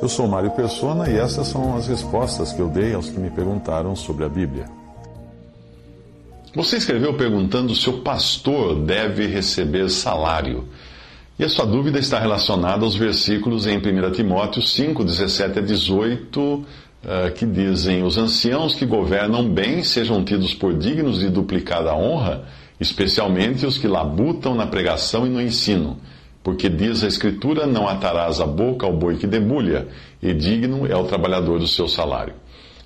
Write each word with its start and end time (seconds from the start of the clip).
Eu 0.00 0.08
sou 0.08 0.28
Mário 0.28 0.50
Persona 0.52 1.10
e 1.10 1.16
essas 1.16 1.48
são 1.48 1.76
as 1.76 1.88
respostas 1.88 2.52
que 2.52 2.60
eu 2.60 2.68
dei 2.68 2.94
aos 2.94 3.10
que 3.10 3.18
me 3.18 3.30
perguntaram 3.30 3.96
sobre 3.96 4.24
a 4.24 4.28
Bíblia. 4.28 4.66
Você 6.54 6.76
escreveu 6.76 7.14
perguntando 7.14 7.74
se 7.74 7.90
o 7.90 7.98
pastor 7.98 8.76
deve 8.76 9.26
receber 9.26 9.90
salário. 9.90 10.64
E 11.38 11.44
a 11.44 11.48
sua 11.48 11.66
dúvida 11.66 11.98
está 11.98 12.18
relacionada 12.18 12.84
aos 12.84 12.96
versículos 12.96 13.66
em 13.66 13.76
1 13.76 14.12
Timóteo 14.12 14.62
5, 14.62 15.04
17 15.04 15.58
a 15.58 15.62
18, 15.62 16.64
eh, 17.04 17.30
que 17.30 17.46
dizem: 17.46 18.02
Os 18.02 18.18
anciãos 18.18 18.74
que 18.74 18.86
governam 18.86 19.48
bem 19.48 19.84
sejam 19.84 20.24
tidos 20.24 20.54
por 20.54 20.74
dignos 20.74 21.20
de 21.20 21.28
duplicada 21.28 21.94
honra, 21.94 22.44
especialmente 22.80 23.66
os 23.66 23.78
que 23.78 23.86
labutam 23.86 24.54
na 24.54 24.66
pregação 24.66 25.26
e 25.26 25.30
no 25.30 25.40
ensino. 25.40 25.98
Porque 26.42 26.68
diz 26.68 27.02
a 27.02 27.08
Escritura: 27.08 27.66
Não 27.66 27.88
atarás 27.88 28.40
a 28.40 28.46
boca 28.46 28.86
ao 28.86 28.92
boi 28.92 29.16
que 29.16 29.26
debulha, 29.26 29.88
e 30.22 30.32
digno 30.32 30.86
é 30.86 30.96
o 30.96 31.04
trabalhador 31.04 31.58
do 31.58 31.66
seu 31.66 31.88
salário. 31.88 32.34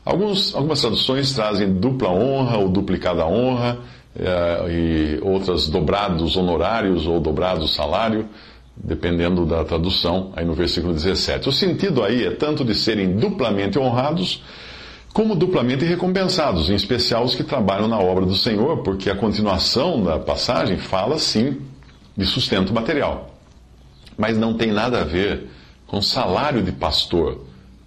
Alguns, 0.05 0.55
algumas 0.55 0.81
traduções 0.81 1.33
trazem 1.33 1.73
dupla 1.75 2.11
honra 2.11 2.59
ou 2.59 2.69
duplicada 2.69 3.25
honra, 3.25 3.79
eh, 4.15 4.67
e 4.69 5.21
outras 5.23 5.69
dobrados 5.69 6.37
honorários 6.37 7.07
ou 7.07 7.19
dobrados 7.19 7.75
salário, 7.75 8.29
dependendo 8.77 9.47
da 9.47 9.65
tradução, 9.65 10.33
aí 10.37 10.45
no 10.45 10.55
versículo 10.55 10.93
17. 10.93 11.49
O 11.49 11.53
sentido 11.53 12.03
aí 12.03 12.27
é 12.27 12.31
tanto 12.31 12.65
de 12.65 12.75
serem 12.75 13.17
duplamente 13.17 13.79
honrados, 13.79 14.43
como 15.15 15.35
duplamente 15.35 15.85
recompensados, 15.85 16.69
em 16.69 16.75
especial 16.75 17.25
os 17.25 17.35
que 17.35 17.45
trabalham 17.45 17.87
na 17.87 17.99
obra 17.99 18.27
do 18.27 18.35
Senhor, 18.35 18.83
porque 18.83 19.09
a 19.09 19.15
continuação 19.15 20.03
da 20.03 20.19
passagem 20.19 20.79
fala 20.79 21.19
sim 21.19 21.59
de 22.17 22.27
sustento 22.27 22.73
material. 22.73 23.32
Mas 24.17 24.37
não 24.37 24.55
tem 24.55 24.71
nada 24.71 25.01
a 25.01 25.05
ver 25.05 25.49
com 25.87 26.01
salário 26.01 26.63
de 26.63 26.73
pastor 26.73 27.41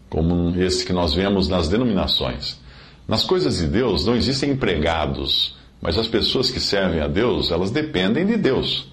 como 0.10 0.54
esse 0.62 0.86
que 0.86 0.94
nós 0.94 1.14
vemos 1.14 1.48
nas 1.48 1.68
denominações. 1.68 2.60
Nas 3.08 3.24
coisas 3.24 3.58
de 3.58 3.68
Deus 3.68 4.06
não 4.06 4.16
existem 4.16 4.52
empregados, 4.52 5.56
mas 5.82 5.98
as 5.98 6.08
pessoas 6.08 6.50
que 6.50 6.60
servem 6.60 7.02
a 7.02 7.08
Deus, 7.08 7.52
elas 7.52 7.72
dependem 7.72 8.26
de 8.26 8.38
Deus. 8.38 8.88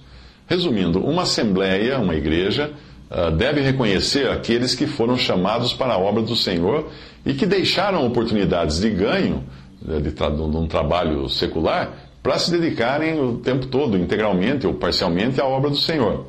Resumindo, 0.47 0.99
uma 0.99 1.23
assembleia, 1.23 1.99
uma 1.99 2.15
igreja, 2.15 2.73
ah, 3.09 3.29
deve 3.29 3.61
reconhecer 3.61 4.29
aqueles 4.29 4.75
que 4.75 4.87
foram 4.87 5.17
chamados 5.17 5.73
para 5.73 5.93
a 5.93 5.97
obra 5.97 6.21
do 6.21 6.35
Senhor 6.35 6.89
e 7.25 7.33
que 7.33 7.45
deixaram 7.45 8.05
oportunidades 8.05 8.79
de 8.79 8.89
ganho 8.89 9.43
de, 9.81 10.01
de, 10.01 10.11
de 10.11 10.41
um 10.41 10.67
trabalho 10.67 11.29
secular 11.29 11.93
para 12.21 12.39
se 12.39 12.49
dedicarem 12.51 13.19
o 13.19 13.37
tempo 13.37 13.67
todo, 13.67 13.97
integralmente 13.97 14.65
ou 14.65 14.73
parcialmente, 14.73 15.39
à 15.41 15.45
obra 15.45 15.69
do 15.69 15.77
Senhor. 15.77 16.25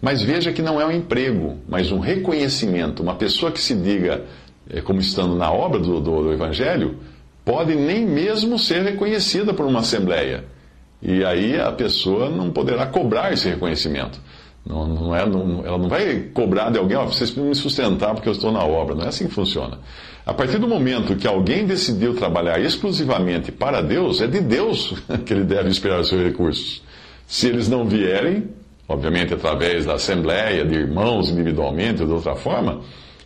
Mas 0.00 0.22
veja 0.22 0.52
que 0.52 0.62
não 0.62 0.80
é 0.80 0.86
um 0.86 0.92
emprego, 0.92 1.58
mas 1.68 1.90
um 1.90 1.98
reconhecimento. 1.98 3.02
Uma 3.02 3.14
pessoa 3.14 3.50
que 3.50 3.60
se 3.60 3.74
diga 3.74 4.24
eh, 4.68 4.80
como 4.80 5.00
estando 5.00 5.34
na 5.34 5.50
obra 5.50 5.80
do, 5.80 6.00
do, 6.00 6.22
do 6.24 6.32
Evangelho, 6.32 6.96
pode 7.44 7.74
nem 7.74 8.04
mesmo 8.04 8.58
ser 8.58 8.82
reconhecida 8.82 9.54
por 9.54 9.64
uma 9.66 9.80
assembleia. 9.80 10.44
E 11.00 11.24
aí 11.24 11.58
a 11.60 11.70
pessoa 11.70 12.28
não 12.28 12.50
poderá 12.50 12.86
cobrar 12.86 13.32
esse 13.32 13.48
reconhecimento. 13.48 14.20
Não, 14.66 14.86
não 14.86 15.14
é, 15.14 15.24
não, 15.24 15.64
ela 15.64 15.78
não 15.78 15.88
vai 15.88 16.28
cobrar 16.34 16.70
de 16.70 16.78
alguém, 16.78 16.96
ó, 16.96 17.04
vocês 17.04 17.30
precisam 17.30 17.48
me 17.48 17.54
sustentar 17.54 18.14
porque 18.14 18.28
eu 18.28 18.32
estou 18.32 18.50
na 18.50 18.64
obra. 18.64 18.96
Não 18.96 19.04
é 19.04 19.08
assim 19.08 19.28
que 19.28 19.34
funciona. 19.34 19.78
A 20.26 20.34
partir 20.34 20.58
do 20.58 20.66
momento 20.66 21.14
que 21.14 21.28
alguém 21.28 21.64
decidiu 21.64 22.14
trabalhar 22.14 22.60
exclusivamente 22.60 23.52
para 23.52 23.80
Deus, 23.80 24.20
é 24.20 24.26
de 24.26 24.40
Deus 24.40 24.92
que 25.24 25.32
ele 25.32 25.44
deve 25.44 25.68
esperar 25.68 26.00
os 26.00 26.08
seus 26.08 26.20
recursos. 26.20 26.82
Se 27.28 27.46
eles 27.46 27.68
não 27.68 27.84
vierem, 27.84 28.48
obviamente 28.88 29.34
através 29.34 29.84
da 29.84 29.94
assembleia, 29.94 30.64
de 30.64 30.74
irmãos 30.74 31.30
individualmente 31.30 32.02
ou 32.02 32.08
de 32.08 32.14
outra 32.14 32.34
forma, 32.34 32.80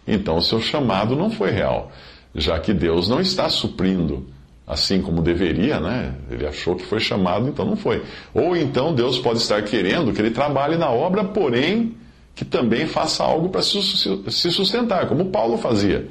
então 0.07 0.37
o 0.37 0.43
seu 0.43 0.61
chamado 0.61 1.15
não 1.15 1.31
foi 1.31 1.51
real, 1.51 1.91
já 2.35 2.59
que 2.59 2.73
Deus 2.73 3.09
não 3.09 3.21
está 3.21 3.49
suprindo 3.49 4.27
assim 4.67 5.03
como 5.03 5.21
deveria, 5.21 5.81
né? 5.81 6.15
Ele 6.31 6.47
achou 6.47 6.77
que 6.77 6.85
foi 6.85 7.01
chamado, 7.01 7.49
então 7.49 7.65
não 7.65 7.75
foi. 7.75 8.05
Ou 8.33 8.57
então 8.57 8.95
Deus 8.95 9.19
pode 9.19 9.41
estar 9.41 9.61
querendo 9.63 10.13
que 10.13 10.21
ele 10.21 10.31
trabalhe 10.31 10.77
na 10.77 10.89
obra, 10.89 11.25
porém 11.25 11.97
que 12.37 12.45
também 12.45 12.87
faça 12.87 13.25
algo 13.25 13.49
para 13.49 13.63
se 13.63 14.51
sustentar, 14.51 15.09
como 15.09 15.27
Paulo 15.27 15.59
fazia. 15.59 16.09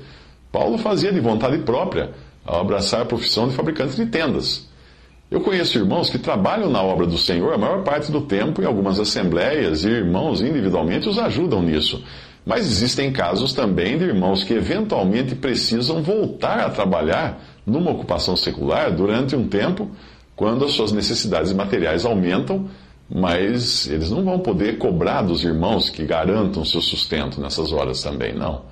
Paulo 0.52 0.78
fazia 0.78 1.12
de 1.12 1.20
vontade 1.20 1.58
própria 1.60 2.12
ao 2.46 2.60
abraçar 2.60 3.02
a 3.02 3.06
profissão 3.06 3.48
de 3.48 3.56
fabricante 3.56 3.96
de 3.96 4.06
tendas. 4.08 4.69
Eu 5.32 5.42
conheço 5.42 5.78
irmãos 5.78 6.10
que 6.10 6.18
trabalham 6.18 6.72
na 6.72 6.82
obra 6.82 7.06
do 7.06 7.18
Senhor 7.18 7.54
a 7.54 7.58
maior 7.58 7.84
parte 7.84 8.12
do 8.12 8.22
tempo 8.22 8.64
em 8.64 8.66
algumas 8.66 9.00
assembleias 9.00 9.84
e 9.86 9.90
irmãos 9.90 10.42
individualmente 10.42 11.08
os 11.08 11.20
ajudam 11.20 11.62
nisso. 11.62 12.04
Mas 12.44 12.66
existem 12.66 13.12
casos 13.12 13.54
também 13.54 13.96
de 13.96 14.06
irmãos 14.06 14.44
que 14.44 14.56
eventualmente 14.56 15.36
precisam 15.36 16.02
voltar 16.02 16.62
a 16.62 16.70
trabalhar 16.72 17.40
numa 17.64 17.92
ocupação 17.92 18.36
secular 18.36 18.92
durante 18.92 19.36
um 19.36 19.48
tempo, 19.48 19.92
quando 20.36 20.66
as 20.66 20.72
suas 20.72 20.92
necessidades 20.92 21.54
materiais 21.54 22.06
aumentam, 22.06 22.68
mas 23.08 23.88
eles 23.88 24.10
não 24.10 24.24
vão 24.24 24.40
poder 24.40 24.80
cobrar 24.80 25.22
dos 25.22 25.44
irmãos 25.44 25.92
que 25.92 26.06
garantam 26.06 26.66
seu 26.66 26.82
sustento 26.82 27.40
nessas 27.40 27.72
horas 27.72 28.02
também, 28.02 28.34
não. 28.34 28.64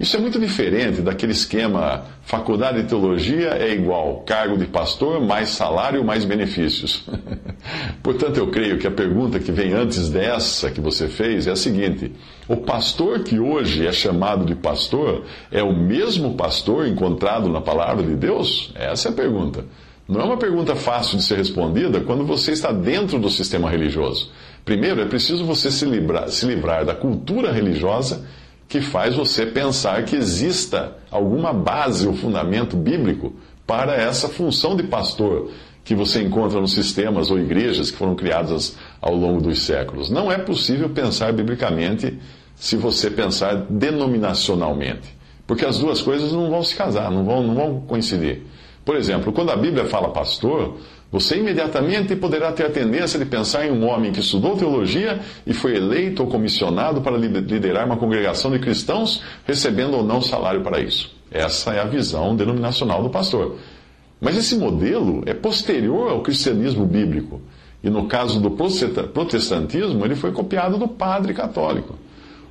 Isso 0.00 0.16
é 0.16 0.18
muito 0.18 0.40
diferente 0.40 1.02
daquele 1.02 1.32
esquema 1.32 2.04
faculdade 2.22 2.80
de 2.80 2.88
teologia 2.88 3.50
é 3.50 3.74
igual 3.74 4.22
cargo 4.24 4.56
de 4.56 4.64
pastor 4.64 5.20
mais 5.20 5.50
salário 5.50 6.02
mais 6.02 6.24
benefícios. 6.24 7.06
Portanto, 8.02 8.38
eu 8.38 8.46
creio 8.46 8.78
que 8.78 8.86
a 8.86 8.90
pergunta 8.90 9.38
que 9.38 9.52
vem 9.52 9.74
antes 9.74 10.08
dessa 10.08 10.70
que 10.70 10.80
você 10.80 11.06
fez 11.06 11.46
é 11.46 11.50
a 11.50 11.56
seguinte: 11.56 12.12
o 12.48 12.56
pastor 12.56 13.22
que 13.24 13.38
hoje 13.38 13.86
é 13.86 13.92
chamado 13.92 14.46
de 14.46 14.54
pastor 14.54 15.22
é 15.52 15.62
o 15.62 15.76
mesmo 15.76 16.34
pastor 16.34 16.86
encontrado 16.86 17.50
na 17.50 17.60
palavra 17.60 18.02
de 18.02 18.14
Deus? 18.14 18.72
Essa 18.74 19.10
é 19.10 19.12
a 19.12 19.14
pergunta. 19.14 19.66
Não 20.08 20.22
é 20.22 20.24
uma 20.24 20.38
pergunta 20.38 20.74
fácil 20.74 21.18
de 21.18 21.24
ser 21.24 21.36
respondida 21.36 22.00
quando 22.00 22.24
você 22.24 22.52
está 22.52 22.72
dentro 22.72 23.18
do 23.18 23.28
sistema 23.28 23.68
religioso. 23.68 24.32
Primeiro, 24.64 25.02
é 25.02 25.04
preciso 25.04 25.44
você 25.44 25.70
se 25.70 25.84
livrar, 25.84 26.30
se 26.30 26.46
livrar 26.46 26.86
da 26.86 26.94
cultura 26.94 27.52
religiosa 27.52 28.24
que 28.70 28.80
faz 28.80 29.16
você 29.16 29.44
pensar 29.44 30.04
que 30.04 30.14
exista 30.14 30.96
alguma 31.10 31.52
base 31.52 32.06
ou 32.06 32.14
fundamento 32.14 32.76
bíblico 32.76 33.32
para 33.66 33.96
essa 33.96 34.28
função 34.28 34.76
de 34.76 34.84
pastor 34.84 35.50
que 35.82 35.92
você 35.92 36.22
encontra 36.22 36.60
nos 36.60 36.72
sistemas 36.72 37.32
ou 37.32 37.38
igrejas 37.40 37.90
que 37.90 37.96
foram 37.96 38.14
criadas 38.14 38.76
ao 39.02 39.12
longo 39.12 39.40
dos 39.40 39.64
séculos. 39.64 40.08
Não 40.08 40.30
é 40.30 40.38
possível 40.38 40.88
pensar 40.88 41.32
biblicamente 41.32 42.16
se 42.54 42.76
você 42.76 43.10
pensar 43.10 43.56
denominacionalmente, 43.68 45.16
porque 45.48 45.66
as 45.66 45.80
duas 45.80 46.00
coisas 46.00 46.32
não 46.32 46.48
vão 46.48 46.62
se 46.62 46.76
casar, 46.76 47.10
não 47.10 47.24
vão, 47.24 47.42
não 47.42 47.54
vão 47.56 47.80
coincidir. 47.80 48.42
Por 48.84 48.94
exemplo, 48.94 49.32
quando 49.32 49.50
a 49.50 49.56
Bíblia 49.56 49.86
fala 49.86 50.10
pastor, 50.10 50.78
você 51.10 51.38
imediatamente 51.38 52.14
poderá 52.14 52.52
ter 52.52 52.66
a 52.66 52.70
tendência 52.70 53.18
de 53.18 53.24
pensar 53.24 53.66
em 53.66 53.72
um 53.72 53.84
homem 53.84 54.12
que 54.12 54.20
estudou 54.20 54.56
teologia 54.56 55.18
e 55.44 55.52
foi 55.52 55.76
eleito 55.76 56.22
ou 56.22 56.28
comissionado 56.28 57.00
para 57.00 57.16
liderar 57.16 57.84
uma 57.84 57.96
congregação 57.96 58.50
de 58.52 58.60
cristãos, 58.60 59.20
recebendo 59.44 59.96
ou 59.96 60.04
não 60.04 60.22
salário 60.22 60.62
para 60.62 60.80
isso. 60.80 61.12
Essa 61.28 61.74
é 61.74 61.80
a 61.80 61.84
visão 61.84 62.36
denominacional 62.36 63.02
do 63.02 63.10
pastor. 63.10 63.56
Mas 64.20 64.36
esse 64.36 64.56
modelo 64.56 65.22
é 65.26 65.34
posterior 65.34 66.10
ao 66.10 66.22
cristianismo 66.22 66.86
bíblico. 66.86 67.40
E 67.82 67.90
no 67.90 68.06
caso 68.06 68.40
do 68.40 68.50
protestantismo, 68.50 70.04
ele 70.04 70.14
foi 70.14 70.30
copiado 70.30 70.78
do 70.78 70.86
padre 70.86 71.34
católico. 71.34 71.98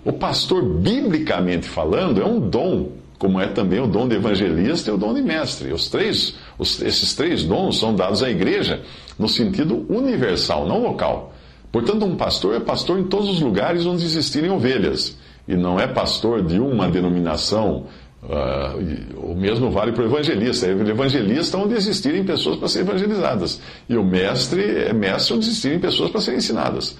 O 0.03 0.11
pastor, 0.11 0.63
biblicamente 0.63 1.67
falando, 1.67 2.21
é 2.21 2.25
um 2.25 2.39
dom 2.39 2.98
como 3.19 3.39
é 3.39 3.47
também 3.47 3.81
o 3.81 3.85
dom 3.85 4.07
de 4.07 4.15
evangelista 4.15 4.89
e 4.89 4.93
o 4.93 4.97
dom 4.97 5.13
de 5.13 5.21
mestre. 5.21 5.73
Os 5.73 5.89
três, 5.89 6.35
os, 6.57 6.81
esses 6.81 7.13
três 7.13 7.43
dons 7.43 7.77
são 7.77 7.93
dados 7.93 8.23
à 8.23 8.29
igreja 8.29 8.81
no 9.19 9.27
sentido 9.27 9.85
universal, 9.89 10.65
não 10.65 10.81
local. 10.81 11.33
Portanto, 11.69 12.05
um 12.05 12.15
pastor 12.15 12.55
é 12.55 12.59
pastor 12.61 12.97
em 12.97 13.03
todos 13.03 13.29
os 13.29 13.41
lugares 13.41 13.85
onde 13.85 14.05
existirem 14.05 14.49
ovelhas, 14.49 15.17
e 15.45 15.55
não 15.55 15.77
é 15.77 15.85
pastor 15.85 16.41
de 16.41 16.59
uma 16.59 16.89
denominação. 16.89 17.87
Uh, 18.23 19.31
o 19.31 19.35
mesmo 19.35 19.69
vale 19.69 19.91
para 19.91 20.03
o 20.03 20.05
evangelista. 20.05 20.67
É 20.67 20.71
evangelista 20.71 21.57
onde 21.57 21.73
existirem 21.73 22.23
pessoas 22.23 22.57
para 22.57 22.67
serem 22.67 22.87
evangelizadas. 22.87 23.61
E 23.87 23.97
o 23.97 24.03
mestre 24.03 24.61
é 24.63 24.93
mestre 24.93 25.33
onde 25.33 25.45
existirem 25.45 25.79
pessoas 25.79 26.09
para 26.09 26.21
serem 26.21 26.37
ensinadas. 26.37 26.97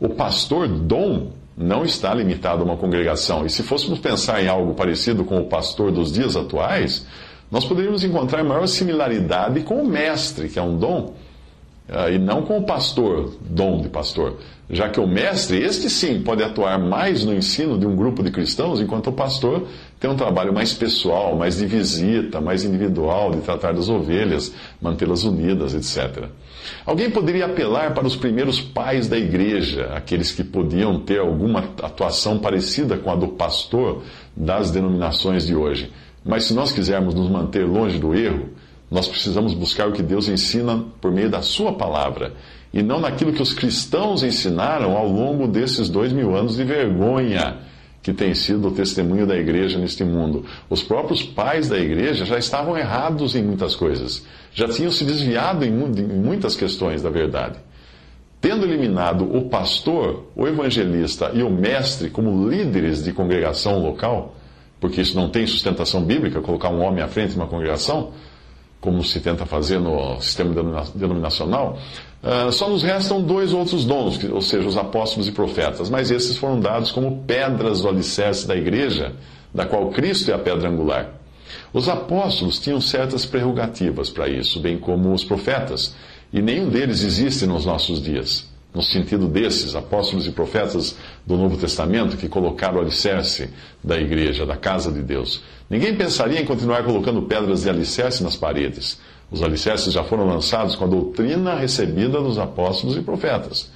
O 0.00 0.10
pastor 0.10 0.68
dom 0.68 1.32
não 1.58 1.84
está 1.84 2.14
limitado 2.14 2.62
a 2.62 2.64
uma 2.64 2.76
congregação. 2.76 3.44
E 3.44 3.50
se 3.50 3.64
fôssemos 3.64 3.98
pensar 3.98 4.42
em 4.42 4.46
algo 4.46 4.74
parecido 4.74 5.24
com 5.24 5.40
o 5.40 5.46
pastor 5.46 5.90
dos 5.90 6.12
dias 6.12 6.36
atuais, 6.36 7.04
nós 7.50 7.64
poderíamos 7.64 8.04
encontrar 8.04 8.44
maior 8.44 8.66
similaridade 8.68 9.60
com 9.62 9.82
o 9.82 9.86
mestre, 9.86 10.48
que 10.48 10.58
é 10.58 10.62
um 10.62 10.76
dom. 10.76 11.14
Uh, 11.88 12.12
e 12.12 12.18
não 12.18 12.42
com 12.42 12.58
o 12.58 12.62
pastor, 12.62 13.34
dom 13.40 13.80
de 13.80 13.88
pastor. 13.88 14.36
Já 14.70 14.90
que 14.90 15.00
o 15.00 15.06
mestre, 15.06 15.62
este 15.62 15.88
sim, 15.88 16.20
pode 16.20 16.42
atuar 16.42 16.78
mais 16.78 17.24
no 17.24 17.34
ensino 17.34 17.78
de 17.78 17.86
um 17.86 17.96
grupo 17.96 18.22
de 18.22 18.30
cristãos, 18.30 18.80
enquanto 18.80 19.08
o 19.08 19.12
pastor 19.12 19.66
tem 19.98 20.10
um 20.10 20.16
trabalho 20.16 20.52
mais 20.52 20.74
pessoal, 20.74 21.34
mais 21.34 21.56
de 21.56 21.64
visita, 21.64 22.38
mais 22.40 22.64
individual, 22.64 23.30
de 23.30 23.40
tratar 23.40 23.72
das 23.72 23.88
ovelhas, 23.88 24.52
mantê-las 24.80 25.24
unidas, 25.24 25.74
etc. 25.74 26.26
Alguém 26.84 27.10
poderia 27.10 27.46
apelar 27.46 27.94
para 27.94 28.06
os 28.06 28.14
primeiros 28.14 28.60
pais 28.60 29.08
da 29.08 29.16
igreja, 29.16 29.90
aqueles 29.94 30.32
que 30.32 30.44
podiam 30.44 31.00
ter 31.00 31.18
alguma 31.18 31.60
atuação 31.82 32.38
parecida 32.38 32.98
com 32.98 33.10
a 33.10 33.16
do 33.16 33.28
pastor 33.28 34.02
das 34.36 34.70
denominações 34.70 35.46
de 35.46 35.54
hoje. 35.54 35.90
Mas 36.24 36.44
se 36.44 36.52
nós 36.52 36.72
quisermos 36.72 37.14
nos 37.14 37.30
manter 37.30 37.64
longe 37.64 37.98
do 37.98 38.14
erro, 38.14 38.50
nós 38.90 39.06
precisamos 39.06 39.54
buscar 39.54 39.88
o 39.88 39.92
que 39.92 40.02
Deus 40.02 40.28
ensina 40.28 40.84
por 41.00 41.12
meio 41.12 41.28
da 41.28 41.42
Sua 41.42 41.72
palavra 41.72 42.34
e 42.72 42.82
não 42.82 43.00
naquilo 43.00 43.32
que 43.32 43.42
os 43.42 43.52
cristãos 43.52 44.22
ensinaram 44.22 44.96
ao 44.96 45.08
longo 45.08 45.46
desses 45.46 45.88
dois 45.88 46.12
mil 46.12 46.34
anos 46.36 46.56
de 46.56 46.64
vergonha 46.64 47.58
que 48.02 48.12
tem 48.12 48.34
sido 48.34 48.68
o 48.68 48.70
testemunho 48.70 49.26
da 49.26 49.36
igreja 49.36 49.78
neste 49.78 50.04
mundo. 50.04 50.44
Os 50.70 50.82
próprios 50.82 51.22
pais 51.22 51.68
da 51.68 51.78
igreja 51.78 52.24
já 52.24 52.38
estavam 52.38 52.76
errados 52.76 53.34
em 53.34 53.42
muitas 53.42 53.76
coisas, 53.76 54.24
já 54.54 54.66
tinham 54.68 54.90
se 54.90 55.04
desviado 55.04 55.64
em 55.64 55.70
muitas 55.70 56.56
questões 56.56 57.02
da 57.02 57.10
verdade. 57.10 57.58
Tendo 58.40 58.64
eliminado 58.64 59.24
o 59.36 59.48
pastor, 59.48 60.26
o 60.36 60.46
evangelista 60.46 61.32
e 61.34 61.42
o 61.42 61.50
mestre 61.50 62.08
como 62.08 62.48
líderes 62.48 63.02
de 63.02 63.12
congregação 63.12 63.78
local, 63.80 64.36
porque 64.80 65.00
isso 65.00 65.16
não 65.16 65.28
tem 65.28 65.44
sustentação 65.46 66.02
bíblica, 66.02 66.40
colocar 66.40 66.70
um 66.70 66.80
homem 66.80 67.02
à 67.02 67.08
frente 67.08 67.32
de 67.32 67.36
uma 67.36 67.48
congregação, 67.48 68.12
como 68.80 69.02
se 69.02 69.20
tenta 69.20 69.44
fazer 69.44 69.78
no 69.78 70.20
sistema 70.20 70.54
denominacional, 70.94 71.78
uh, 72.22 72.52
só 72.52 72.68
nos 72.68 72.82
restam 72.82 73.20
dois 73.20 73.52
outros 73.52 73.84
dons, 73.84 74.22
ou 74.24 74.40
seja, 74.40 74.68
os 74.68 74.76
apóstolos 74.76 75.28
e 75.28 75.32
profetas, 75.32 75.90
mas 75.90 76.10
esses 76.10 76.36
foram 76.36 76.60
dados 76.60 76.92
como 76.92 77.24
pedras 77.26 77.82
do 77.82 77.88
alicerce 77.88 78.46
da 78.46 78.56
igreja, 78.56 79.12
da 79.52 79.66
qual 79.66 79.88
Cristo 79.90 80.30
é 80.30 80.34
a 80.34 80.38
pedra 80.38 80.68
angular. 80.68 81.14
Os 81.72 81.88
apóstolos 81.88 82.58
tinham 82.58 82.80
certas 82.80 83.26
prerrogativas 83.26 84.10
para 84.10 84.28
isso, 84.28 84.60
bem 84.60 84.78
como 84.78 85.12
os 85.12 85.24
profetas, 85.24 85.94
e 86.32 86.40
nenhum 86.40 86.68
deles 86.68 87.02
existe 87.02 87.46
nos 87.46 87.66
nossos 87.66 88.02
dias 88.02 88.47
no 88.74 88.82
sentido 88.82 89.26
desses 89.26 89.74
apóstolos 89.74 90.26
e 90.26 90.30
profetas 90.30 90.96
do 91.26 91.36
Novo 91.36 91.56
Testamento 91.56 92.16
que 92.16 92.28
colocaram 92.28 92.78
o 92.78 92.80
alicerce 92.80 93.50
da 93.82 93.96
igreja, 93.98 94.44
da 94.44 94.56
casa 94.56 94.92
de 94.92 95.02
Deus. 95.02 95.42
Ninguém 95.68 95.94
pensaria 95.94 96.40
em 96.40 96.44
continuar 96.44 96.84
colocando 96.84 97.22
pedras 97.22 97.62
de 97.62 97.70
alicerce 97.70 98.22
nas 98.22 98.36
paredes. 98.36 98.98
Os 99.30 99.42
alicerces 99.42 99.92
já 99.92 100.04
foram 100.04 100.26
lançados 100.26 100.74
com 100.76 100.84
a 100.84 100.88
doutrina 100.88 101.54
recebida 101.54 102.20
dos 102.20 102.38
apóstolos 102.38 102.96
e 102.96 103.02
profetas. 103.02 103.70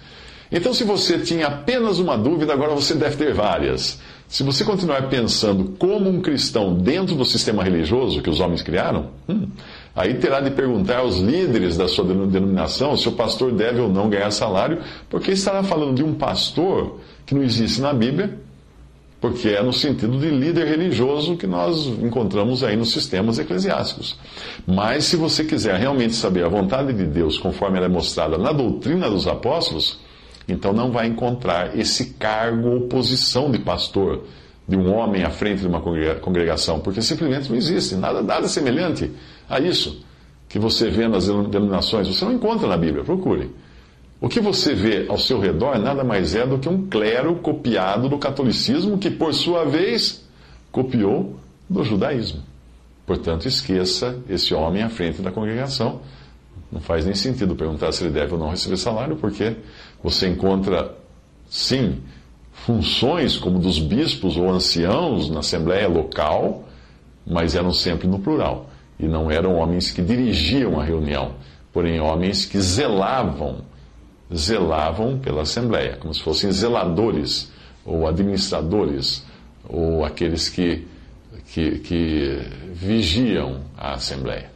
Então, 0.51 0.75
se 0.75 0.85
você 0.85 1.19
tinha 1.19 1.47
apenas 1.47 1.99
uma 1.99 2.17
dúvida, 2.17 2.53
agora 2.53 2.75
você 2.75 2.95
deve 2.95 3.17
ter 3.17 3.33
várias. 3.33 3.99
Se 4.29 4.43
você 4.43 4.65
continuar 4.65 5.09
pensando 5.09 5.77
como 5.79 6.09
um 6.09 6.21
cristão 6.21 6.75
dentro 6.75 7.15
do 7.15 7.25
sistema 7.25 7.63
religioso 7.63 8.23
que 8.23 8.31
os 8.31 8.41
homens 8.41 8.63
criaram, 8.63 9.11
hum, 9.29 9.49
aí 9.95 10.15
terá 10.15 10.41
de 10.41 10.51
perguntar 10.51 10.99
aos 10.99 11.19
líderes 11.19 11.77
da 11.77 11.87
sua 11.87 12.05
denominação 12.05 12.97
se 12.97 13.09
o 13.09 13.13
pastor 13.13 13.53
deve 13.53 13.81
ou 13.81 13.89
não 13.89 14.09
ganhar 14.09 14.31
salário, 14.31 14.79
porque 15.09 15.33
estará 15.33 15.63
falando 15.63 15.97
de 15.97 16.03
um 16.03 16.15
pastor 16.15 16.99
que 17.27 17.35
não 17.35 17.43
existe 17.43 17.81
na 17.81 17.93
Bíblia, 17.93 18.39
porque 19.21 19.51
é 19.51 19.63
no 19.63 19.73
sentido 19.73 20.19
de 20.19 20.31
líder 20.31 20.67
religioso 20.67 21.37
que 21.37 21.47
nós 21.47 21.87
encontramos 21.87 22.65
aí 22.65 22.77
nos 22.77 22.91
sistemas 22.91 23.39
eclesiásticos. 23.39 24.19
Mas 24.67 25.05
se 25.05 25.17
você 25.17 25.45
quiser 25.45 25.77
realmente 25.79 26.15
saber 26.15 26.45
a 26.45 26.49
vontade 26.49 26.93
de 26.93 27.05
Deus 27.05 27.39
conforme 27.39 27.77
ela 27.77 27.87
é 27.87 27.89
mostrada 27.89 28.37
na 28.37 28.51
doutrina 28.51 29.09
dos 29.09 29.29
apóstolos, 29.29 30.01
então 30.49 30.73
não 30.73 30.91
vai 30.91 31.07
encontrar 31.07 31.79
esse 31.79 32.15
cargo 32.15 32.69
ou 32.69 32.81
posição 32.83 33.49
de 33.49 33.61
pastor, 33.61 34.25
de 34.67 34.77
um 34.77 34.93
homem 34.93 35.23
à 35.23 35.31
frente 35.31 35.61
de 35.61 35.67
uma 35.67 35.81
congregação, 36.21 36.81
porque 36.81 37.03
simplesmente 37.03 37.49
não 37.49 37.57
existe 37.57 37.95
nada, 37.95 38.23
nada 38.23 38.49
semelhante 38.49 39.11
a 39.53 39.61
isso 39.61 40.05
que 40.49 40.59
você 40.59 40.91
vê 40.91 41.09
nas 41.09 41.27
denominações. 41.27 42.09
Você 42.09 42.25
não 42.25 42.33
encontra 42.33 42.69
na 42.69 42.77
Bíblia, 42.77 43.05
procure. 43.05 43.51
O 44.21 44.29
que 44.29 44.41
você 44.41 44.75
vê 44.75 45.07
ao 45.09 45.19
seu 45.19 45.41
redor 45.41 45.79
nada 45.79 46.05
mais 46.05 46.35
é 46.35 46.47
do 46.47 46.59
que 46.59 46.69
um 46.69 46.87
clero 46.87 47.37
copiado 47.37 48.09
do 48.09 48.19
catolicismo, 48.19 48.99
que 48.99 49.11
por 49.11 49.35
sua 49.35 49.65
vez 49.65 50.25
copiou 50.71 51.37
do 51.69 51.83
judaísmo. 51.83 52.43
Portanto, 53.07 53.49
esqueça 53.49 54.19
esse 54.29 54.55
homem 54.55 54.83
à 54.83 54.89
frente 54.89 55.21
da 55.21 55.33
congregação 55.33 56.01
não 56.71 56.81
faz 56.81 57.05
nem 57.05 57.15
sentido 57.15 57.55
perguntar 57.55 57.93
se 57.93 58.03
ele 58.03 58.13
deve 58.13 58.33
ou 58.33 58.39
não 58.39 58.49
receber 58.49 58.79
salário, 58.79 59.17
porque 59.17 59.57
você 60.03 60.29
encontra, 60.29 60.97
sim, 61.51 62.01
funções 62.51 63.37
como 63.37 63.59
dos 63.59 63.79
bispos 63.79 64.39
ou 64.39 64.49
anciãos 64.51 65.29
na 65.29 65.41
assembleia 65.41 65.87
local, 65.87 66.65
mas 67.27 67.55
eram 67.55 67.73
sempre 67.73 68.09
no 68.09 68.19
plural. 68.19 68.71
E 69.03 69.09
não 69.09 69.29
eram 69.29 69.57
homens 69.57 69.91
que 69.91 70.01
dirigiam 70.01 70.79
a 70.79 70.85
reunião, 70.85 71.33
porém 71.73 71.99
homens 71.99 72.47
que 72.47 72.61
zelavam, 72.61 73.63
zelavam 74.33 75.19
pela 75.19 75.43
assembleia, 75.43 75.97
como 75.97 76.15
se 76.15 76.23
fossem 76.23 76.53
zeladores 76.53 77.51
ou 77.85 78.07
administradores, 78.07 79.27
ou 79.69 80.05
aqueles 80.05 80.49
que, 80.49 80.87
que, 81.49 81.81
que 81.81 82.41
vigiam 82.73 83.63
a 83.77 83.95
assembleia. 83.95 84.52